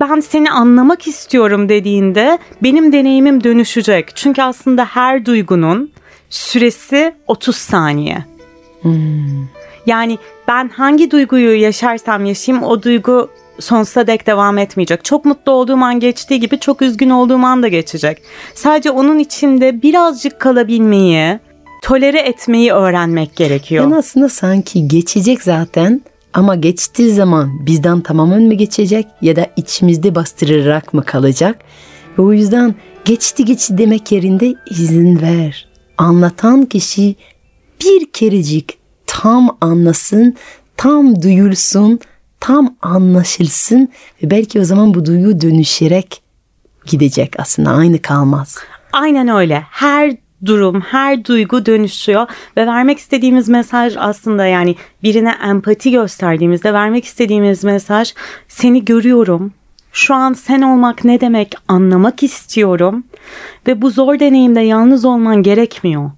ben 0.01 0.19
seni 0.19 0.51
anlamak 0.51 1.07
istiyorum 1.07 1.69
dediğinde 1.69 2.39
benim 2.63 2.91
deneyimim 2.91 3.43
dönüşecek. 3.43 4.15
Çünkü 4.15 4.41
aslında 4.41 4.85
her 4.85 5.25
duygunun 5.25 5.91
süresi 6.29 7.15
30 7.27 7.55
saniye. 7.55 8.25
Yani 9.85 10.17
ben 10.47 10.69
hangi 10.69 11.11
duyguyu 11.11 11.61
yaşarsam 11.61 12.25
yaşayayım 12.25 12.65
o 12.65 12.83
duygu 12.83 13.29
sonsuza 13.59 14.07
dek 14.07 14.27
devam 14.27 14.57
etmeyecek. 14.57 15.05
Çok 15.05 15.25
mutlu 15.25 15.51
olduğum 15.51 15.77
an 15.77 15.99
geçtiği 15.99 16.39
gibi 16.39 16.59
çok 16.59 16.81
üzgün 16.81 17.09
olduğum 17.09 17.45
an 17.45 17.63
da 17.63 17.67
geçecek. 17.67 18.21
Sadece 18.53 18.91
onun 18.91 19.19
içinde 19.19 19.81
birazcık 19.81 20.39
kalabilmeyi, 20.39 21.39
tolere 21.81 22.19
etmeyi 22.19 22.71
öğrenmek 22.71 23.35
gerekiyor. 23.35 23.83
Yani 23.83 23.95
aslında 23.95 24.29
sanki 24.29 24.87
geçecek 24.87 25.43
zaten 25.43 26.01
ama 26.33 26.55
geçtiği 26.55 27.11
zaman 27.11 27.65
bizden 27.65 28.01
tamamen 28.01 28.41
mi 28.41 28.57
geçecek 28.57 29.07
ya 29.21 29.35
da 29.35 29.47
içimizde 29.55 30.15
bastırarak 30.15 30.93
mı 30.93 31.03
kalacak? 31.03 31.59
Ve 32.17 32.21
o 32.21 32.33
yüzden 32.33 32.75
geçti 33.05 33.45
geçti 33.45 33.77
demek 33.77 34.11
yerinde 34.11 34.53
izin 34.69 35.21
ver. 35.21 35.67
Anlatan 35.97 36.65
kişi 36.65 37.15
bir 37.81 38.11
kerecik 38.11 38.77
tam 39.05 39.57
anlasın, 39.61 40.35
tam 40.77 41.21
duyulsun, 41.21 41.99
tam 42.39 42.75
anlaşılsın 42.81 43.89
ve 44.23 44.31
belki 44.31 44.59
o 44.59 44.63
zaman 44.63 44.93
bu 44.93 45.05
duygu 45.05 45.41
dönüşerek 45.41 46.21
gidecek 46.85 47.39
aslında 47.39 47.71
aynı 47.71 48.01
kalmaz. 48.01 48.57
Aynen 48.93 49.27
öyle. 49.27 49.63
Her 49.69 50.17
durum, 50.45 50.81
her 50.81 51.25
duygu 51.25 51.65
dönüşüyor 51.65 52.27
ve 52.57 52.67
vermek 52.67 52.99
istediğimiz 52.99 53.49
mesaj 53.49 53.95
aslında 53.97 54.45
yani 54.45 54.75
birine 55.03 55.35
empati 55.49 55.91
gösterdiğimizde 55.91 56.73
vermek 56.73 57.05
istediğimiz 57.05 57.63
mesaj 57.63 58.13
seni 58.47 58.85
görüyorum. 58.85 59.53
Şu 59.91 60.15
an 60.15 60.33
sen 60.33 60.61
olmak 60.61 61.03
ne 61.03 61.21
demek 61.21 61.55
anlamak 61.67 62.23
istiyorum 62.23 63.03
ve 63.67 63.81
bu 63.81 63.89
zor 63.89 64.19
deneyimde 64.19 64.61
yalnız 64.61 65.05
olman 65.05 65.43
gerekmiyor. 65.43 66.11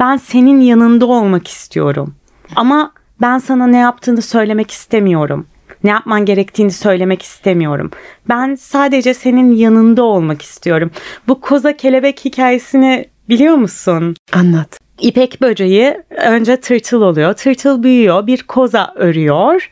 Ben 0.00 0.16
senin 0.16 0.60
yanında 0.60 1.06
olmak 1.06 1.48
istiyorum. 1.48 2.14
Ama 2.56 2.92
ben 3.20 3.38
sana 3.38 3.66
ne 3.66 3.76
yaptığını 3.76 4.22
söylemek 4.22 4.70
istemiyorum. 4.70 5.46
ne 5.84 5.90
yapman 5.90 6.24
gerektiğini 6.24 6.70
söylemek 6.70 7.22
istemiyorum. 7.22 7.90
Ben 8.28 8.54
sadece 8.54 9.14
senin 9.14 9.52
yanında 9.56 10.02
olmak 10.02 10.42
istiyorum. 10.42 10.90
Bu 11.28 11.40
koza 11.40 11.76
kelebek 11.76 12.24
hikayesini 12.24 13.04
biliyor 13.28 13.54
musun? 13.54 14.16
Anlat. 14.32 14.78
İpek 15.00 15.40
böceği 15.40 15.94
önce 16.16 16.56
tırtıl 16.56 17.02
oluyor. 17.02 17.32
Tırtıl 17.34 17.82
büyüyor, 17.82 18.26
bir 18.26 18.42
koza 18.42 18.92
örüyor 18.96 19.70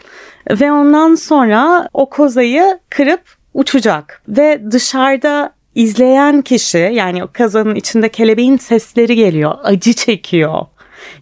ve 0.51 0.73
ondan 0.73 1.15
sonra 1.15 1.89
o 1.93 2.11
kozayı 2.11 2.79
kırıp 2.91 3.21
uçacak 3.55 4.23
ve 4.29 4.61
dışarıda 4.71 5.53
izleyen 5.75 6.43
kişi 6.43 6.79
yani 6.93 7.25
o 7.25 7.29
kazanın 7.33 7.75
içinde 7.75 8.09
kelebeğin 8.09 8.57
sesleri 8.57 9.17
geliyor. 9.17 9.55
Acı 9.63 9.93
çekiyor. 9.93 10.67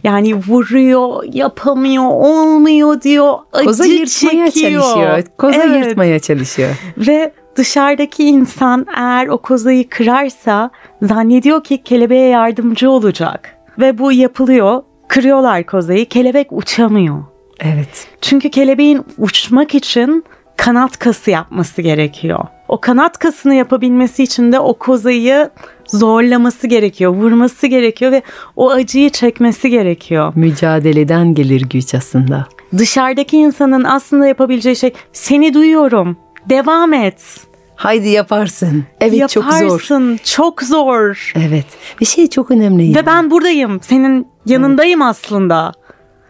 Yani 0.03 0.35
vuruyor, 0.35 1.23
yapamıyor, 1.33 2.03
olmuyor 2.09 3.01
diyor. 3.01 3.33
Acı 3.53 3.65
Koza 3.65 3.85
yırtmaya 3.85 4.51
çekiyor. 4.51 4.81
çalışıyor. 4.81 5.23
Koza 5.37 5.63
Evet. 5.63 5.85
yırtmaya 5.85 6.19
çalışıyor. 6.19 6.69
Ve 6.97 7.31
dışarıdaki 7.55 8.23
insan 8.23 8.85
eğer 8.97 9.27
o 9.27 9.37
kozayı 9.37 9.89
kırarsa 9.89 10.69
zannediyor 11.01 11.63
ki 11.63 11.83
kelebeğe 11.83 12.29
yardımcı 12.29 12.89
olacak. 12.89 13.57
Ve 13.79 13.97
bu 13.97 14.11
yapılıyor. 14.11 14.83
Kırıyorlar 15.07 15.63
kozayı. 15.63 16.05
Kelebek 16.05 16.47
uçamıyor. 16.51 17.23
Evet. 17.59 18.07
Çünkü 18.21 18.49
kelebeğin 18.49 19.05
uçmak 19.17 19.75
için 19.75 20.23
kanat 20.57 20.99
kası 20.99 21.31
yapması 21.31 21.81
gerekiyor. 21.81 22.39
O 22.67 22.81
kanat 22.81 23.17
kasını 23.17 23.55
yapabilmesi 23.55 24.23
için 24.23 24.51
de 24.51 24.59
o 24.59 24.73
kozayı 24.73 25.49
zorlaması 25.87 26.67
gerekiyor, 26.67 27.11
vurması 27.11 27.67
gerekiyor 27.67 28.11
ve 28.11 28.21
o 28.55 28.71
acıyı 28.71 29.09
çekmesi 29.09 29.69
gerekiyor. 29.69 30.33
Mücadeleden 30.35 31.33
gelir 31.33 31.61
güç 31.69 31.95
aslında. 31.95 32.47
Dışarıdaki 32.77 33.37
insanın 33.37 33.83
aslında 33.83 34.27
yapabileceği 34.27 34.75
şey 34.75 34.93
seni 35.13 35.53
duyuyorum. 35.53 36.17
Devam 36.49 36.93
et. 36.93 37.21
Haydi 37.75 38.09
yaparsın. 38.09 38.83
Evet 39.01 39.29
çok 39.29 39.43
zor. 39.43 39.61
Yaparsın. 39.61 40.19
Çok 40.23 40.61
zor. 40.61 41.33
Evet. 41.35 41.65
Bir 42.01 42.05
şey 42.05 42.27
çok 42.29 42.51
önemli. 42.51 42.83
yani. 42.83 42.95
Ve 42.95 43.05
ben 43.05 43.31
buradayım. 43.31 43.79
Senin 43.81 44.27
yanındayım 44.45 45.01
aslında. 45.01 45.71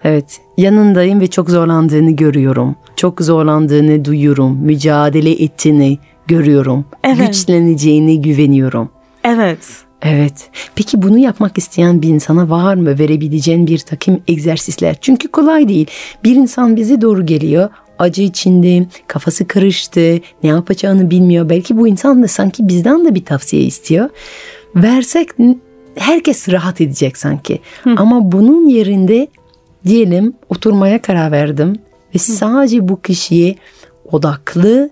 Evet. 0.03 0.41
Yanındayım 0.57 1.19
ve 1.21 1.27
çok 1.27 1.49
zorlandığını 1.49 2.11
görüyorum. 2.11 2.75
Çok 2.95 3.21
zorlandığını 3.21 4.05
duyuyorum. 4.05 4.57
Mücadele 4.57 5.31
ettiğini 5.31 5.97
görüyorum. 6.27 6.85
Evet. 7.03 7.27
Güçleneceğini 7.27 8.21
güveniyorum. 8.21 8.89
Evet. 9.23 9.59
Evet. 10.01 10.49
Peki 10.75 11.01
bunu 11.01 11.17
yapmak 11.17 11.57
isteyen 11.57 12.01
bir 12.01 12.09
insana 12.09 12.49
var 12.49 12.75
mı 12.75 12.99
verebileceğin 12.99 13.67
bir 13.67 13.79
takım 13.79 14.21
egzersizler? 14.27 14.95
Çünkü 15.01 15.27
kolay 15.27 15.67
değil. 15.69 15.87
Bir 16.23 16.35
insan 16.35 16.75
bize 16.75 17.01
doğru 17.01 17.25
geliyor. 17.25 17.69
Acı 18.03 18.21
içinde, 18.21 18.85
kafası 19.07 19.47
karıştı, 19.47 20.19
ne 20.43 20.49
yapacağını 20.49 21.09
bilmiyor. 21.09 21.49
Belki 21.49 21.77
bu 21.77 21.87
insan 21.87 22.23
da 22.23 22.27
sanki 22.27 22.67
bizden 22.67 23.05
de 23.05 23.15
bir 23.15 23.25
tavsiye 23.25 23.61
istiyor. 23.61 24.09
Versek 24.75 25.29
herkes 25.95 26.49
rahat 26.49 26.81
edecek 26.81 27.17
sanki. 27.17 27.59
Ama 27.97 28.31
bunun 28.31 28.67
yerinde 28.69 29.27
diyelim 29.85 30.33
oturmaya 30.49 31.01
karar 31.01 31.31
verdim 31.31 31.75
ve 32.15 32.19
sadece 32.19 32.87
bu 32.87 33.01
kişiye 33.01 33.55
odaklı, 34.11 34.89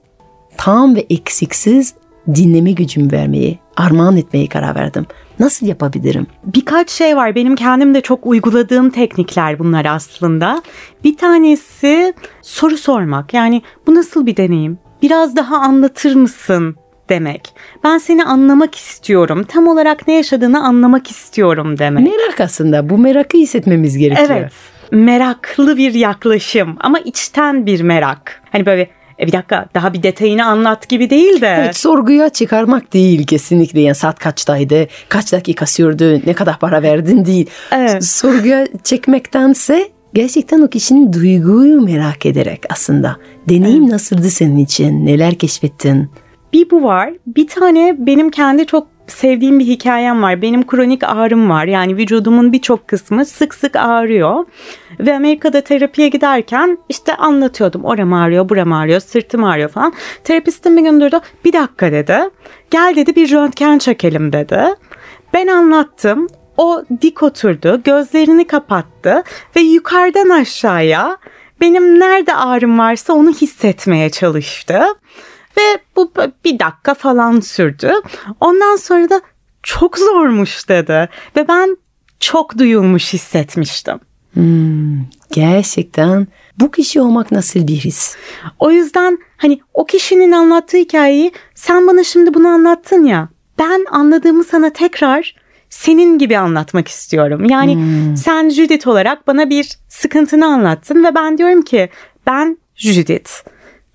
tam 0.58 0.96
ve 0.96 1.06
eksiksiz 1.10 1.94
dinleme 2.36 2.72
gücümü 2.72 3.12
vermeyi, 3.12 3.60
armağan 3.78 4.18
etmeyi 4.18 4.48
karar 4.48 4.76
verdim. 4.76 5.06
Nasıl 5.42 5.68
yapabilirim? 5.68 6.28
Birkaç 6.44 6.90
şey 6.90 7.16
var. 7.16 7.36
Benim 7.36 7.56
kendim 7.56 7.94
de 7.96 8.02
çok 8.02 8.28
uyguladığım 8.28 8.90
teknikler 8.90 9.60
bunlar 9.60 9.86
aslında. 9.86 10.62
Bir 11.04 11.18
tanesi 11.18 12.14
soru 12.42 12.78
sormak. 12.78 13.34
Yani 13.34 13.62
bu 13.88 13.96
nasıl 13.96 14.26
bir 14.26 14.38
deneyim? 14.38 14.80
Biraz 15.02 15.36
daha 15.36 15.58
anlatır 15.58 16.16
mısın 16.16 16.76
demek. 17.10 17.54
Ben 17.84 17.98
seni 17.98 18.26
anlamak 18.26 18.76
istiyorum. 18.76 19.44
Tam 19.48 19.68
olarak 19.68 20.08
ne 20.08 20.14
yaşadığını 20.14 20.64
anlamak 20.64 21.12
istiyorum 21.12 21.78
demek. 21.78 22.08
Merak 22.08 22.42
aslında. 22.42 22.90
Bu 22.90 22.98
merakı 22.98 23.38
hissetmemiz 23.38 23.98
gerekiyor. 23.98 24.30
Evet. 24.32 24.52
Meraklı 24.92 25.78
bir 25.78 25.94
yaklaşım 25.94 26.76
ama 26.80 27.00
içten 27.00 27.66
bir 27.66 27.82
merak. 27.82 28.42
Hani 28.52 28.66
böyle 28.66 28.90
e 29.22 29.28
bir 29.28 29.32
dakika 29.32 29.66
daha 29.74 29.94
bir 29.94 30.04
detayını 30.04 30.46
anlat 30.46 30.90
gibi 30.90 31.10
değil 31.10 31.42
de. 31.42 31.56
Evet, 31.60 31.78
sorguya 31.78 32.30
çıkarmak 32.30 32.94
değil 32.94 33.26
kesinlikle. 33.26 33.82
Yani 33.82 33.96
saat 33.96 34.20
kaçtaydı, 34.20 34.88
kaç 35.10 35.34
dakika 35.34 35.66
sürdü, 35.66 36.22
ne 36.26 36.34
kadar 36.34 36.60
para 36.60 36.84
verdin 36.84 37.26
değil. 37.26 37.50
Evet. 37.72 38.06
Sorguya 38.06 38.68
çekmektense 38.84 39.90
gerçekten 40.14 40.62
o 40.62 40.68
kişinin 40.68 41.14
duyguyu 41.14 41.82
merak 41.82 42.26
ederek 42.26 42.62
aslında. 42.70 43.18
Deneyim 43.50 43.90
nasıldı 43.90 44.30
senin 44.30 44.58
için? 44.58 45.06
Neler 45.06 45.36
keşfettin? 45.36 46.10
Bir 46.54 46.70
bu 46.70 46.84
var. 46.84 47.14
Bir 47.28 47.48
tane 47.48 47.96
benim 48.00 48.30
kendi 48.30 48.66
çok 48.66 48.88
sevdiğim 49.12 49.60
bir 49.60 49.66
hikayem 49.66 50.24
var. 50.24 50.42
Benim 50.42 50.68
kronik 50.68 51.04
ağrım 51.04 51.50
var. 51.50 51.66
Yani 51.66 51.98
vücudumun 51.98 52.52
birçok 52.52 52.88
kısmı 52.88 53.26
sık 53.26 53.54
sık 53.54 53.76
ağrıyor. 53.76 54.46
Ve 55.00 55.16
Amerika'da 55.16 55.62
terapiye 55.62 56.08
giderken 56.08 56.78
işte 56.90 57.16
anlatıyordum. 57.16 57.86
Oram 57.86 58.14
ağrıyor, 58.14 58.50
buram 58.50 58.74
ağrıyor, 58.74 59.00
sırtım 59.00 59.44
ağrıyor 59.44 59.70
falan. 59.70 59.94
Terapistim 60.24 60.78
bir 60.78 60.82
gün 60.82 61.02
durdu. 61.02 61.22
Bir 61.46 61.54
dakika 61.54 61.92
dedi. 61.92 62.20
Gel 62.72 62.94
dedi 62.96 63.16
bir 63.16 63.32
röntgen 63.32 63.78
çekelim 63.78 64.34
dedi. 64.34 64.64
Ben 65.34 65.48
anlattım. 65.48 66.28
O 66.58 66.84
dik 67.02 67.24
oturdu, 67.24 67.82
gözlerini 67.84 68.48
kapattı 68.48 69.24
ve 69.56 69.62
yukarıdan 69.62 70.30
aşağıya 70.30 71.18
benim 71.62 72.00
nerede 72.00 72.36
ağrım 72.36 72.80
varsa 72.80 73.14
onu 73.14 73.30
hissetmeye 73.30 74.10
çalıştı. 74.10 74.84
Ve 75.58 75.80
bu 75.96 76.12
bir 76.46 76.60
dakika 76.60 76.94
falan 76.94 77.40
sürdü. 77.40 77.94
Ondan 78.40 78.76
sonra 78.76 79.10
da 79.10 79.22
çok 79.64 79.98
zormuş 79.98 80.70
dedi. 80.70 81.10
Ve 81.36 81.48
ben 81.48 81.78
çok 82.20 82.58
duyulmuş 82.58 83.14
hissetmiştim. 83.14 84.00
Gerçekten 85.32 86.28
bu 86.60 86.72
kişi 86.72 87.02
olmak 87.02 87.32
nasıl 87.32 87.68
bir 87.68 87.76
his? 87.76 88.16
O 88.60 88.72
yüzden 88.72 89.18
hani 89.38 89.62
o 89.74 89.86
kişinin 89.86 90.32
anlattığı 90.32 90.78
hikayeyi 90.78 91.32
sen 91.56 91.88
bana 91.88 92.04
şimdi 92.04 92.34
bunu 92.34 92.48
anlattın 92.48 93.04
ya. 93.04 93.30
Ben 93.60 93.86
anladığımı 93.92 94.44
sana 94.44 94.70
tekrar 94.74 95.36
senin 95.70 96.18
gibi 96.18 96.38
anlatmak 96.38 96.88
istiyorum. 96.88 97.46
Yani 97.50 97.78
sen 98.18 98.50
Judith 98.50 98.88
olarak 98.88 99.28
bana 99.28 99.50
bir 99.50 99.78
sıkıntını 99.90 100.46
anlattın 100.46 101.04
ve 101.04 101.16
ben 101.16 101.38
diyorum 101.38 101.62
ki 101.62 101.90
ben 102.28 102.58
Judith. 102.76 103.32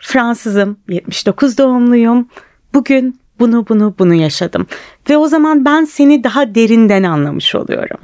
Fransızım, 0.07 0.77
79 0.88 1.59
doğumluyum. 1.59 2.29
Bugün 2.75 3.21
bunu 3.40 3.66
bunu 3.69 3.95
bunu 3.99 4.14
yaşadım. 4.14 4.66
Ve 5.11 5.16
o 5.16 5.29
zaman 5.29 5.64
ben 5.64 5.85
seni 5.85 6.25
daha 6.25 6.55
derinden 6.55 7.03
anlamış 7.03 7.55
oluyorum. 7.55 7.99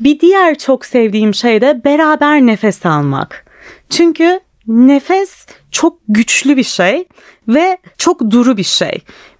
Bir 0.00 0.20
diğer 0.20 0.58
çok 0.58 0.84
sevdiğim 0.84 1.34
şey 1.34 1.60
de 1.60 1.84
beraber 1.84 2.40
nefes 2.40 2.86
almak. 2.86 3.44
Çünkü 3.90 4.40
nefes 4.66 5.46
çok 5.70 5.98
güçlü 6.08 6.56
bir 6.56 6.64
şey 6.64 7.04
ve 7.48 7.78
çok 7.98 8.30
duru 8.30 8.56
bir 8.56 8.62
şey. 8.62 8.98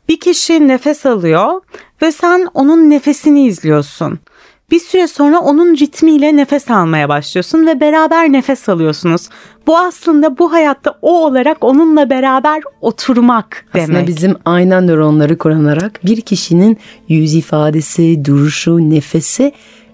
Bir 0.09 0.21
kişi 0.21 0.69
nefes 0.69 1.07
alıyor 1.07 1.61
ve 2.03 2.13
sen 2.13 2.49
onun 2.55 2.91
nefesini 2.91 3.47
izliyorsun. 3.47 4.21
Bir 4.73 4.81
süre 4.81 5.07
sonra 5.07 5.41
onun 5.41 5.77
ritmiyle 5.77 6.37
nefes 6.37 6.71
almaya 6.71 7.09
başlıyorsun 7.09 7.67
ve 7.67 7.81
beraber 7.81 8.33
nefes 8.33 8.69
alıyorsunuz. 8.69 9.29
Bu 9.67 9.79
aslında 9.79 10.39
bu 10.39 10.53
hayatta 10.53 10.99
o 11.03 11.27
olarak 11.27 11.65
onunla 11.65 12.11
beraber 12.11 12.63
oturmak 12.81 13.67
demek. 13.75 13.89
Aslında 13.89 14.07
bizim 14.07 14.37
aynen 14.45 14.87
nöronları 14.87 15.39
kullanarak 15.39 16.01
bir 16.05 16.21
kişinin 16.21 16.79
yüz 17.09 17.35
ifadesi, 17.35 18.25
duruşu, 18.25 18.91
nefesi 18.91 19.53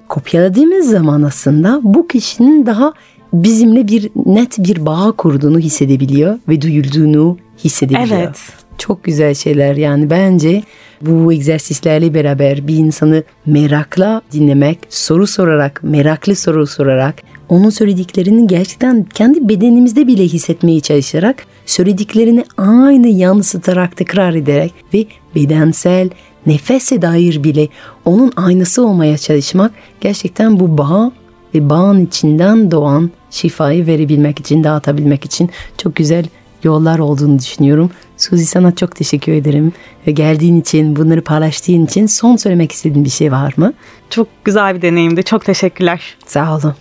kopyaladığımız 0.09 0.91
zaman 0.91 1.23
aslında 1.23 1.81
bu 1.83 2.09
kişinin 2.09 2.67
daha 2.67 2.93
bizimle 3.33 3.88
bir 3.88 4.11
net 4.27 4.59
bir 4.59 4.87
bağ 4.87 5.12
kurduğunu 5.12 5.59
hissedebiliyor 5.59 6.38
ve 6.49 6.61
duyulduğunu 6.61 7.37
hissedebiliyor. 7.64 8.21
Evet. 8.21 8.68
Çok 8.79 9.05
güzel 9.05 9.35
şeyler. 9.35 9.77
Yani 9.77 10.11
bence 10.11 10.62
bu 11.01 11.33
egzersizlerle 11.33 12.14
beraber 12.14 12.69
bir 12.69 12.77
insanı 12.77 13.23
merakla 13.47 14.23
dinlemek, 14.33 14.79
soru 14.88 15.27
sorarak, 15.27 15.81
meraklı 15.83 16.37
soru 16.37 16.67
sorarak, 16.67 17.14
onun 17.49 17.71
söylediklerini 17.71 18.47
gerçekten 18.47 19.05
kendi 19.05 19.49
bedenimizde 19.49 20.07
bile 20.07 20.25
hissetmeye 20.25 20.81
çalışarak, 20.81 21.47
söylediklerini 21.67 22.45
aynı 22.57 23.09
yansıtarak 23.09 23.97
tekrar 23.97 24.35
ederek 24.35 24.73
ve 24.95 25.07
bedensel, 25.35 26.11
nefese 26.47 27.03
dair 27.03 27.45
bile 27.45 27.69
onun 28.05 28.33
aynası 28.37 28.87
olmaya 28.87 29.19
çalışmak 29.19 29.73
gerçekten 30.01 30.61
bu 30.61 30.79
bağ 30.79 31.12
ve 31.55 31.71
bağın 31.71 32.07
içinden 32.07 32.71
doğan 32.71 33.11
şifayı 33.31 33.87
verebilmek 33.87 34.41
için, 34.41 34.64
dağıtabilmek 34.64 35.25
için 35.25 35.51
çok 35.79 35.97
güzel 35.97 36.25
yollar 36.64 36.99
olduğunu 36.99 37.38
düşünüyorum. 37.38 37.90
Suzi 38.16 38.47
sana 38.47 38.75
çok 38.75 38.97
teşekkür 38.97 39.33
ederim. 39.33 39.73
Geldiğin 40.07 40.61
için, 40.61 40.97
bunları 40.97 41.25
paylaştığın 41.25 41.85
için 41.85 42.07
son 42.07 42.37
söylemek 42.37 42.73
istediğin 42.73 43.05
bir 43.05 43.11
şey 43.11 43.33
var 43.33 43.55
mı? 43.57 43.73
Çok 44.11 44.29
güzel 44.44 44.77
bir 44.77 44.83
deneyimdi. 44.83 45.23
Çok 45.23 45.44
teşekkürler. 45.44 46.16
Sağ 46.27 46.57
olun. 46.57 46.75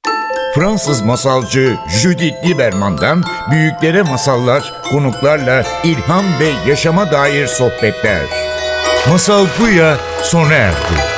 Fransız 0.56 1.02
masalcı 1.02 1.76
Judith 2.02 2.46
Lieberman'dan 2.46 3.24
büyüklere 3.52 4.02
masallar, 4.02 4.74
konuklarla 4.92 5.64
ilham 5.84 6.26
ve 6.40 6.70
yaşama 6.70 7.12
dair 7.12 7.48
sohbetler. 7.48 8.22
Masal 9.10 9.46
Buya 9.60 9.98
sona 10.24 10.54
erdi. 10.54 11.17